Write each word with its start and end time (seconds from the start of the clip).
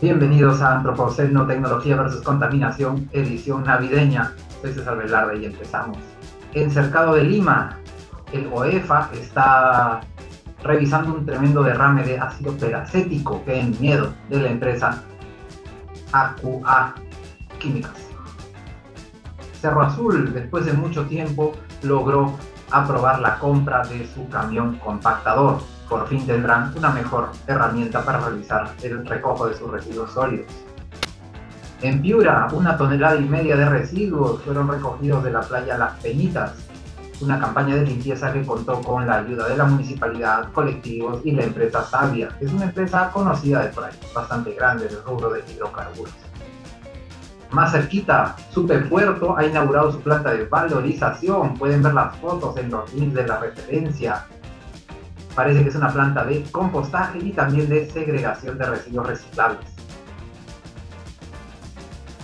Bienvenidos 0.00 0.62
a 0.62 0.76
Antropoceno, 0.76 1.44
Tecnología 1.44 1.96
versus 1.96 2.22
Contaminación, 2.22 3.08
edición 3.12 3.64
navideña. 3.64 4.32
Soy 4.62 4.72
César 4.72 4.96
Velarde 4.96 5.40
y 5.40 5.46
empezamos. 5.46 5.98
En 6.54 6.70
Cercado 6.70 7.16
de 7.16 7.24
Lima, 7.24 7.76
el 8.32 8.48
OEFA 8.52 9.10
está 9.12 10.02
revisando 10.62 11.14
un 11.14 11.26
tremendo 11.26 11.64
derrame 11.64 12.04
de 12.04 12.16
ácido 12.16 12.52
peracético 12.52 13.44
que 13.44 13.58
en 13.58 13.76
miedo 13.80 14.12
de 14.30 14.40
la 14.40 14.50
empresa 14.50 15.02
AQA 16.12 16.94
Químicas. 17.58 18.08
Cerro 19.60 19.82
Azul, 19.82 20.32
después 20.32 20.64
de 20.64 20.74
mucho 20.74 21.06
tiempo, 21.06 21.54
logró 21.82 22.38
aprobar 22.70 23.20
la 23.20 23.38
compra 23.38 23.82
de 23.86 24.06
su 24.14 24.28
camión 24.28 24.78
compactador 24.78 25.58
por 25.88 26.06
fin 26.06 26.26
tendrán 26.26 26.72
una 26.76 26.90
mejor 26.90 27.30
herramienta 27.46 28.02
para 28.04 28.20
realizar 28.20 28.70
el 28.82 29.06
recojo 29.06 29.48
de 29.48 29.54
sus 29.54 29.70
residuos 29.70 30.12
sólidos. 30.12 30.46
En 31.80 32.02
Piura, 32.02 32.48
una 32.52 32.76
tonelada 32.76 33.16
y 33.16 33.24
media 33.24 33.56
de 33.56 33.68
residuos 33.68 34.42
fueron 34.42 34.68
recogidos 34.68 35.24
de 35.24 35.30
la 35.30 35.40
playa 35.40 35.78
Las 35.78 35.98
Peñitas, 36.00 36.52
una 37.20 37.40
campaña 37.40 37.76
de 37.76 37.86
limpieza 37.86 38.32
que 38.32 38.44
contó 38.44 38.80
con 38.80 39.06
la 39.06 39.18
ayuda 39.18 39.48
de 39.48 39.56
la 39.56 39.64
municipalidad, 39.64 40.52
colectivos 40.52 41.20
y 41.24 41.32
la 41.32 41.44
empresa 41.44 41.84
Sabia, 41.84 42.28
que 42.38 42.44
es 42.44 42.52
una 42.52 42.64
empresa 42.64 43.10
conocida 43.12 43.62
de 43.62 43.68
por 43.68 43.84
ahí, 43.84 43.94
bastante 44.14 44.52
grande 44.52 44.86
en 44.86 44.92
el 44.92 45.02
rubro 45.04 45.30
de 45.30 45.42
hidrocarburos. 45.50 46.27
Más 47.50 47.72
cerquita, 47.72 48.36
Puerto 48.90 49.36
ha 49.36 49.46
inaugurado 49.46 49.92
su 49.92 50.00
planta 50.00 50.32
de 50.32 50.44
valorización. 50.44 51.54
Pueden 51.54 51.82
ver 51.82 51.94
las 51.94 52.14
fotos 52.16 52.56
en 52.58 52.70
los 52.70 52.92
links 52.92 53.14
de 53.14 53.26
la 53.26 53.38
referencia. 53.38 54.26
Parece 55.34 55.62
que 55.62 55.68
es 55.70 55.74
una 55.74 55.92
planta 55.92 56.24
de 56.24 56.42
compostaje 56.50 57.18
y 57.20 57.32
también 57.32 57.68
de 57.68 57.88
segregación 57.90 58.58
de 58.58 58.66
residuos 58.66 59.06
reciclables. 59.06 59.66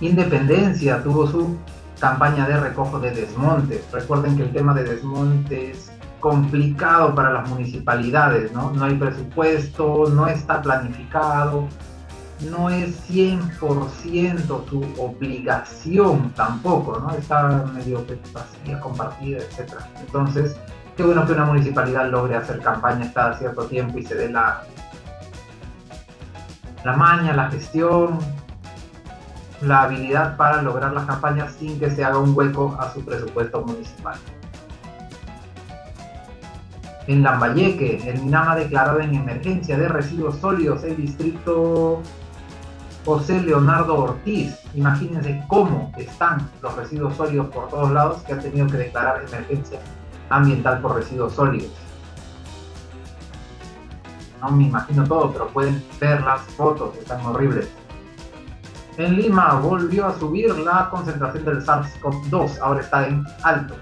Independencia 0.00 1.02
tuvo 1.02 1.26
su 1.26 1.58
campaña 1.98 2.48
de 2.48 2.58
recojo 2.58 2.98
de 2.98 3.10
desmontes. 3.10 3.86
Recuerden 3.92 4.36
que 4.36 4.44
el 4.44 4.52
tema 4.52 4.72
de 4.72 4.84
desmontes 4.84 5.76
es 5.76 5.92
complicado 6.20 7.14
para 7.14 7.30
las 7.32 7.48
municipalidades, 7.48 8.52
¿no? 8.52 8.70
No 8.70 8.84
hay 8.84 8.94
presupuesto, 8.94 10.08
no 10.14 10.26
está 10.26 10.62
planificado, 10.62 11.68
no 12.42 12.70
es 12.70 13.08
100% 13.10 14.68
su 14.68 14.94
obligación 14.98 16.30
tampoco, 16.30 16.98
¿no? 16.98 17.10
Está 17.10 17.64
medio 17.74 18.04
vacía, 18.32 18.80
compartida, 18.80 19.38
etc. 19.38 19.74
Entonces, 20.00 20.56
qué 20.96 21.02
bueno 21.02 21.26
que 21.26 21.32
una 21.32 21.44
municipalidad 21.44 22.10
logre 22.10 22.36
hacer 22.36 22.60
campañas 22.60 23.12
cada 23.12 23.36
cierto 23.38 23.64
tiempo 23.66 23.98
y 23.98 24.04
se 24.04 24.14
dé 24.14 24.30
la, 24.30 24.62
la 26.84 26.96
maña, 26.96 27.34
la 27.34 27.50
gestión, 27.50 28.18
la 29.60 29.82
habilidad 29.82 30.36
para 30.36 30.62
lograr 30.62 30.92
las 30.92 31.04
campañas 31.04 31.54
sin 31.58 31.78
que 31.78 31.90
se 31.90 32.04
haga 32.04 32.18
un 32.18 32.36
hueco 32.36 32.76
a 32.80 32.92
su 32.92 33.04
presupuesto 33.04 33.62
municipal. 33.62 34.16
En 37.06 37.22
Lambayeque, 37.22 38.08
el 38.08 38.22
MINAM 38.22 38.50
ha 38.50 38.56
declarado 38.56 39.00
en 39.00 39.14
emergencia 39.14 39.76
de 39.76 39.88
residuos 39.88 40.36
sólidos 40.36 40.84
el 40.84 40.96
distrito 40.96 42.02
José 43.04 43.40
Leonardo 43.40 43.96
Ortiz. 43.98 44.58
Imagínense 44.74 45.42
cómo 45.48 45.92
están 45.96 46.48
los 46.62 46.74
residuos 46.76 47.16
sólidos 47.16 47.48
por 47.48 47.68
todos 47.68 47.90
lados 47.90 48.22
que 48.22 48.34
han 48.34 48.40
tenido 48.40 48.66
que 48.66 48.76
declarar 48.76 49.24
emergencia 49.26 49.80
ambiental 50.28 50.80
por 50.80 50.96
residuos 50.96 51.32
sólidos. 51.32 51.70
No 54.40 54.50
me 54.50 54.64
imagino 54.64 55.04
todo, 55.04 55.32
pero 55.32 55.48
pueden 55.48 55.84
ver 56.00 56.22
las 56.22 56.40
fotos, 56.42 56.96
están 56.96 57.24
horribles. 57.26 57.68
En 58.96 59.16
Lima 59.16 59.54
volvió 59.54 60.06
a 60.06 60.18
subir 60.18 60.56
la 60.58 60.88
concentración 60.90 61.44
del 61.44 61.64
SARS-CoV-2, 61.64 62.58
ahora 62.60 62.80
está 62.80 63.06
en 63.06 63.24
alto. 63.42 63.74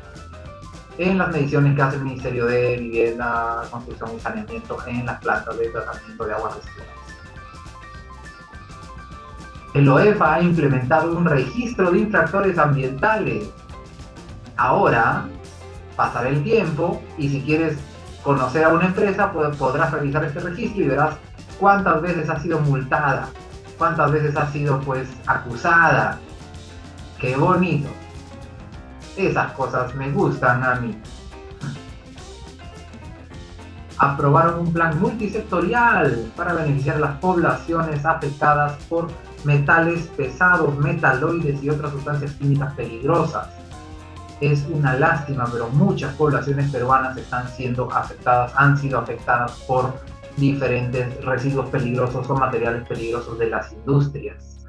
En 0.96 1.18
las 1.18 1.30
mediciones 1.30 1.76
que 1.76 1.82
hace 1.82 1.96
el 1.96 2.04
Ministerio 2.04 2.46
de 2.46 2.76
Vivienda, 2.76 3.62
Construcción 3.70 4.10
y 4.16 4.20
Saneamiento 4.20 4.78
en 4.86 5.06
las 5.06 5.20
plantas 5.20 5.56
de 5.58 5.68
tratamiento 5.68 6.24
de 6.24 6.34
aguas 6.34 6.56
residuales. 6.56 6.97
El 9.74 9.88
OEFA 9.88 10.34
ha 10.34 10.42
implementado 10.42 11.16
un 11.16 11.24
registro 11.24 11.90
de 11.90 11.98
infractores 11.98 12.58
ambientales. 12.58 13.50
Ahora, 14.56 15.26
pasará 15.94 16.30
el 16.30 16.42
tiempo 16.42 17.02
y 17.18 17.28
si 17.28 17.42
quieres 17.42 17.78
conocer 18.22 18.64
a 18.64 18.70
una 18.70 18.86
empresa, 18.86 19.30
podrás 19.32 19.92
revisar 19.92 20.24
este 20.24 20.40
registro 20.40 20.82
y 20.82 20.88
verás 20.88 21.16
cuántas 21.60 22.00
veces 22.00 22.30
ha 22.30 22.40
sido 22.40 22.60
multada, 22.60 23.28
cuántas 23.76 24.10
veces 24.10 24.36
ha 24.36 24.50
sido 24.50 24.80
pues 24.80 25.08
acusada. 25.26 26.18
Qué 27.18 27.36
bonito. 27.36 27.88
Esas 29.16 29.52
cosas 29.52 29.94
me 29.94 30.10
gustan 30.10 30.64
a 30.64 30.76
mí. 30.76 30.96
Aprobaron 33.98 34.60
un 34.60 34.72
plan 34.72 34.98
multisectorial 35.00 36.30
para 36.36 36.54
beneficiar 36.54 36.96
a 36.96 37.00
las 37.00 37.18
poblaciones 37.18 38.04
afectadas 38.06 38.76
por 38.88 39.08
metales 39.44 40.06
pesados, 40.16 40.76
metaloides 40.78 41.62
y 41.62 41.70
otras 41.70 41.92
sustancias 41.92 42.32
químicas 42.34 42.74
peligrosas 42.74 43.48
es 44.40 44.66
una 44.70 44.94
lástima, 44.94 45.46
pero 45.50 45.68
muchas 45.70 46.14
poblaciones 46.14 46.70
peruanas 46.70 47.16
están 47.16 47.48
siendo 47.48 47.90
afectadas, 47.92 48.52
han 48.56 48.76
sido 48.76 48.98
afectadas 48.98 49.52
por 49.66 49.92
diferentes 50.36 51.24
residuos 51.24 51.68
peligrosos 51.70 52.28
o 52.30 52.36
materiales 52.36 52.86
peligrosos 52.86 53.38
de 53.38 53.50
las 53.50 53.72
industrias. 53.72 54.64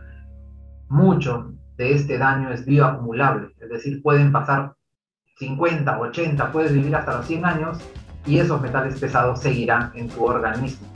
Mucho 0.87 1.53
de 1.77 1.93
este 1.93 2.17
daño 2.17 2.51
es 2.51 2.65
bioacumulable, 2.65 3.49
es 3.59 3.69
decir, 3.69 4.01
pueden 4.01 4.31
pasar 4.31 4.73
50, 5.37 5.99
80, 5.99 6.51
puedes 6.51 6.73
vivir 6.73 6.95
hasta 6.95 7.17
los 7.17 7.27
100 7.27 7.45
años 7.45 7.77
y 8.29 8.39
esos 8.39 8.61
metales 8.61 8.99
pesados 8.99 9.41
seguirán 9.41 9.91
en 9.95 10.07
tu 10.07 10.23
organismo 10.23 10.87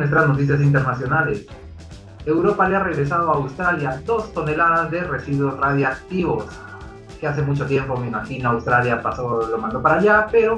nuestras 0.00 0.28
noticias 0.28 0.60
internacionales. 0.60 1.46
Europa 2.24 2.68
le 2.68 2.76
ha 2.76 2.80
regresado 2.80 3.30
a 3.30 3.34
Australia 3.34 4.00
dos 4.04 4.32
toneladas 4.32 4.90
de 4.90 5.02
residuos 5.04 5.58
radiactivos, 5.58 6.46
que 7.20 7.26
hace 7.26 7.42
mucho 7.42 7.66
tiempo, 7.66 7.96
me 7.96 8.08
imagino, 8.08 8.50
Australia 8.50 9.02
pasó, 9.02 9.46
lo 9.46 9.58
mandó 9.58 9.82
para 9.82 9.96
allá, 9.96 10.26
pero 10.30 10.56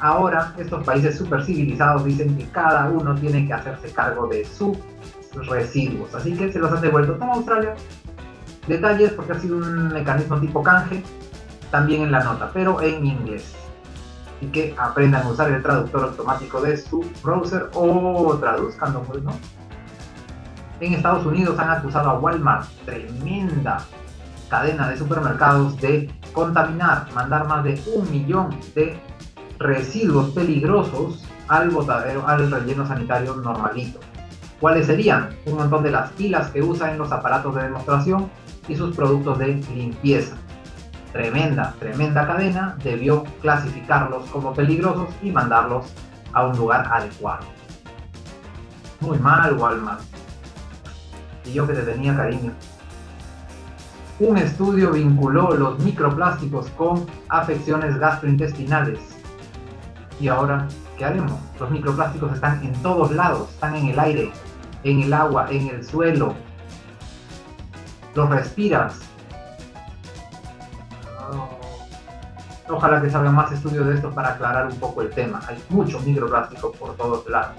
ahora 0.00 0.52
estos 0.58 0.84
países 0.84 1.16
super 1.16 1.44
civilizados 1.44 2.04
dicen 2.04 2.36
que 2.36 2.46
cada 2.48 2.88
uno 2.88 3.14
tiene 3.14 3.46
que 3.46 3.52
hacerse 3.52 3.90
cargo 3.92 4.26
de 4.26 4.44
sus 4.44 4.76
residuos, 5.48 6.14
así 6.14 6.34
que 6.34 6.52
se 6.52 6.58
los 6.58 6.70
han 6.70 6.80
devuelto. 6.80 7.14
Toma 7.14 7.34
Australia, 7.34 7.74
detalles 8.68 9.12
porque 9.12 9.32
ha 9.32 9.38
sido 9.38 9.56
un 9.56 9.88
mecanismo 9.88 10.38
tipo 10.38 10.62
canje, 10.62 11.02
también 11.70 12.02
en 12.02 12.12
la 12.12 12.22
nota, 12.22 12.50
pero 12.52 12.80
en 12.80 13.04
inglés 13.04 13.54
y 14.40 14.46
que 14.46 14.74
aprendan 14.78 15.26
a 15.26 15.30
usar 15.30 15.50
el 15.50 15.62
traductor 15.62 16.04
automático 16.04 16.60
de 16.60 16.76
su 16.76 17.04
browser 17.22 17.70
o 17.74 18.36
traduzcando, 18.38 19.02
pues, 19.02 19.22
¿no? 19.22 19.32
En 20.80 20.94
Estados 20.94 21.26
Unidos 21.26 21.58
han 21.58 21.70
acusado 21.70 22.10
a 22.10 22.18
Walmart, 22.18 22.68
tremenda 22.84 23.84
cadena 24.48 24.88
de 24.88 24.96
supermercados, 24.96 25.78
de 25.80 26.10
contaminar, 26.32 27.08
mandar 27.14 27.46
más 27.46 27.64
de 27.64 27.82
un 27.94 28.10
millón 28.10 28.50
de 28.74 28.98
residuos 29.58 30.30
peligrosos 30.30 31.24
al 31.48 31.70
botadero, 31.70 32.26
al 32.26 32.50
relleno 32.50 32.86
sanitario 32.86 33.34
normalito. 33.34 33.98
¿Cuáles 34.60 34.86
serían? 34.86 35.30
Un 35.46 35.56
montón 35.56 35.82
de 35.82 35.90
las 35.90 36.10
pilas 36.12 36.48
que 36.50 36.62
usa 36.62 36.92
en 36.92 36.98
los 36.98 37.12
aparatos 37.12 37.54
de 37.56 37.62
demostración 37.64 38.30
y 38.68 38.76
sus 38.76 38.94
productos 38.94 39.38
de 39.38 39.54
limpieza 39.74 40.36
tremenda, 41.12 41.74
tremenda 41.78 42.26
cadena, 42.26 42.76
debió 42.82 43.24
clasificarlos 43.40 44.24
como 44.30 44.52
peligrosos 44.52 45.08
y 45.22 45.30
mandarlos 45.30 45.92
a 46.32 46.46
un 46.46 46.56
lugar 46.56 46.88
adecuado. 46.92 47.44
Muy 49.00 49.18
mal, 49.18 49.56
Walmart. 49.56 50.00
Y 51.44 51.52
yo 51.54 51.66
que 51.66 51.72
te 51.72 51.82
tenía 51.82 52.16
cariño. 52.16 52.52
Un 54.20 54.36
estudio 54.36 54.92
vinculó 54.92 55.54
los 55.54 55.78
microplásticos 55.78 56.68
con 56.70 57.06
afecciones 57.28 57.98
gastrointestinales. 57.98 58.98
Y 60.20 60.28
ahora, 60.28 60.66
¿qué 60.96 61.04
haremos? 61.04 61.38
Los 61.60 61.70
microplásticos 61.70 62.32
están 62.34 62.64
en 62.64 62.72
todos 62.82 63.12
lados, 63.12 63.48
están 63.50 63.76
en 63.76 63.86
el 63.86 63.98
aire, 63.98 64.32
en 64.82 65.02
el 65.02 65.12
agua, 65.12 65.46
en 65.50 65.68
el 65.68 65.84
suelo. 65.84 66.34
Los 68.18 68.30
respiras, 68.30 68.98
Ojalá 72.68 73.00
que 73.00 73.08
salgan 73.08 73.32
más 73.32 73.52
estudios 73.52 73.86
de 73.86 73.94
esto 73.94 74.10
para 74.10 74.30
aclarar 74.30 74.66
un 74.66 74.74
poco 74.74 75.02
el 75.02 75.10
tema. 75.10 75.40
Hay 75.46 75.56
mucho 75.68 76.00
microplástico 76.00 76.72
por 76.72 76.96
todos 76.96 77.28
lados. 77.28 77.54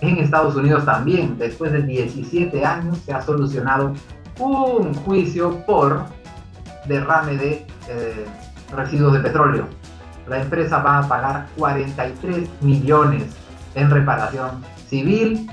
En 0.00 0.16
Estados 0.16 0.56
Unidos 0.56 0.86
también, 0.86 1.36
después 1.36 1.72
de 1.72 1.82
17 1.82 2.64
años, 2.64 2.96
se 3.04 3.12
ha 3.12 3.20
solucionado 3.20 3.92
un 4.38 4.94
juicio 4.94 5.62
por 5.66 6.06
derrame 6.88 7.36
de 7.36 7.66
eh, 7.90 8.26
residuos 8.74 9.12
de 9.12 9.20
petróleo. 9.20 9.68
La 10.26 10.40
empresa 10.40 10.78
va 10.78 11.00
a 11.00 11.06
pagar 11.06 11.48
43 11.58 12.48
millones 12.62 13.24
en 13.74 13.90
reparación 13.90 14.64
civil 14.88 15.50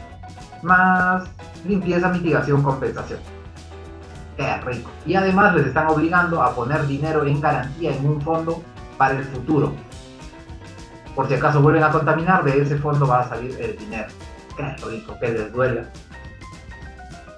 más 0.62 1.26
limpieza, 1.66 2.10
mitigación, 2.10 2.62
compensación. 2.62 3.20
Qué 4.38 4.58
rico. 4.62 4.90
Y 5.06 5.16
además 5.16 5.56
les 5.56 5.68
están 5.68 5.88
obligando 5.88 6.42
a 6.42 6.56
poner 6.56 6.86
dinero 6.88 7.26
en 7.26 7.40
garantía 7.40 7.96
en 7.96 8.06
un 8.06 8.22
fondo 8.22 8.64
para 8.98 9.18
el 9.18 9.24
futuro. 9.26 9.74
Por 11.16 11.28
si 11.28 11.36
acaso 11.36 11.62
vuelven 11.62 11.84
a 11.84 11.92
contaminar, 11.92 12.44
de 12.44 12.62
ese 12.62 12.78
fondo 12.78 13.06
va 13.08 13.22
a 13.22 13.30
salir 13.30 13.56
el 13.60 13.78
dinero. 13.78 14.08
Qué 14.58 14.76
rico, 14.88 15.18
que 15.20 15.30
les 15.30 15.54
duela. 15.54 15.90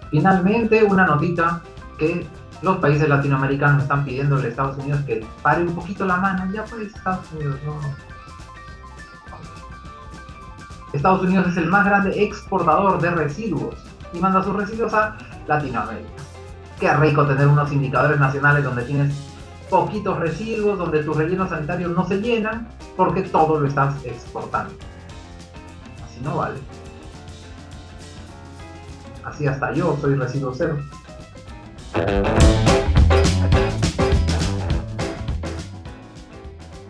Finalmente, 0.10 0.84
una 0.84 1.06
notita 1.06 1.62
que 1.98 2.26
los 2.62 2.78
países 2.78 3.10
latinoamericanos 3.10 3.84
están 3.84 4.06
pidiendo 4.06 4.38
a 4.38 4.44
Estados 4.46 4.78
Unidos 4.78 5.02
que 5.06 5.26
pare 5.42 5.64
un 5.64 5.76
poquito 5.76 6.06
la 6.06 6.18
mano. 6.18 6.52
Ya 6.54 6.64
pues, 6.64 6.96
Estados 6.96 7.30
Unidos, 7.34 7.60
no. 7.66 7.76
Estados 10.94 11.22
Unidos 11.24 11.48
es 11.50 11.58
el 11.58 11.68
más 11.68 11.86
grande 11.86 12.24
exportador 12.24 13.02
de 13.02 13.12
residuos 13.12 13.85
y 14.16 14.20
manda 14.20 14.44
sus 14.44 14.56
residuos 14.56 14.94
a 14.94 15.18
Latinoamérica. 15.48 16.10
Qué 16.80 16.94
rico 16.94 17.26
tener 17.26 17.48
unos 17.48 17.72
indicadores 17.72 18.20
nacionales 18.20 18.64
donde 18.64 18.84
tienes 18.84 19.14
poquitos 19.70 20.20
residuos, 20.20 20.78
donde 20.78 21.04
tus 21.04 21.16
rellenos 21.16 21.50
sanitarios 21.50 21.92
no 21.92 22.08
se 22.08 22.22
llenan 22.22 22.68
porque 22.96 23.24
todo 23.24 23.60
lo 23.60 23.68
estás 23.68 23.96
exportando. 24.06 24.74
Así 26.06 26.22
no 26.22 26.38
vale. 26.38 26.60
Así 29.24 29.48
hasta 29.48 29.74
yo 29.74 29.98
soy 30.00 30.16
residuo 30.16 30.54
cero. 30.56 30.78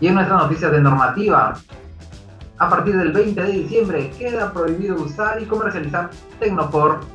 Y 0.02 0.08
en 0.08 0.14
nuestra 0.16 0.38
noticia 0.38 0.70
de 0.70 0.82
normativa, 0.82 1.58
a 2.58 2.70
partir 2.70 2.98
del 2.98 3.12
20 3.12 3.42
de 3.42 3.52
diciembre 3.52 4.12
queda 4.18 4.52
prohibido 4.52 4.96
usar 4.96 5.42
y 5.42 5.46
comercializar 5.46 6.10
Tecnopor 6.40 7.15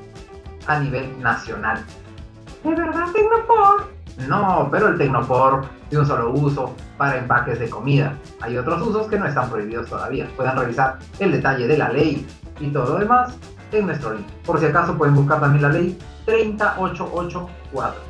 a 0.70 0.78
nivel 0.78 1.20
nacional. 1.20 1.84
¿De 2.62 2.70
verdad 2.70 3.06
Tecnopor? 3.12 3.90
No, 4.28 4.68
pero 4.70 4.88
el 4.88 4.98
Tecnopor 4.98 5.64
de 5.90 5.98
un 5.98 6.06
solo 6.06 6.30
uso 6.30 6.74
para 6.96 7.18
empaques 7.18 7.58
de 7.58 7.68
comida. 7.68 8.14
Hay 8.40 8.56
otros 8.56 8.80
usos 8.86 9.08
que 9.08 9.18
no 9.18 9.26
están 9.26 9.50
prohibidos 9.50 9.88
todavía. 9.88 10.28
Pueden 10.36 10.56
revisar 10.56 10.98
el 11.18 11.32
detalle 11.32 11.66
de 11.66 11.78
la 11.78 11.88
ley 11.88 12.26
y 12.60 12.68
todo 12.68 12.94
lo 12.94 12.98
demás 13.00 13.36
en 13.72 13.86
nuestro 13.86 14.14
link. 14.14 14.26
Por 14.44 14.60
si 14.60 14.66
acaso 14.66 14.96
pueden 14.96 15.14
buscar 15.14 15.40
también 15.40 15.62
la 15.62 15.70
ley 15.70 15.98
30884. 16.26 18.00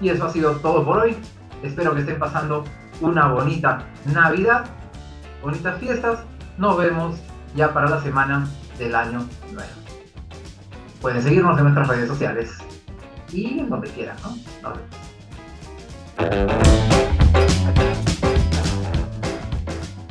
Y 0.00 0.08
eso 0.08 0.24
ha 0.24 0.30
sido 0.30 0.52
todo 0.56 0.84
por 0.84 0.98
hoy. 0.98 1.16
Espero 1.62 1.94
que 1.94 2.00
estén 2.00 2.18
pasando 2.18 2.64
una 3.02 3.28
bonita 3.28 3.84
Navidad 4.06 4.64
bonitas 5.42 5.78
fiestas. 5.78 6.20
Nos 6.58 6.76
vemos 6.76 7.16
ya 7.54 7.72
para 7.72 7.88
la 7.88 8.00
semana 8.00 8.46
del 8.78 8.94
año 8.94 9.26
nuevo. 9.52 9.89
Pueden 11.00 11.22
seguirnos 11.22 11.56
en 11.58 11.64
nuestras 11.64 11.88
redes 11.88 12.08
sociales 12.08 12.50
y 13.32 13.58
en 13.58 13.70
donde 13.70 13.88
quieran, 13.88 14.16
¿no? 14.62 14.74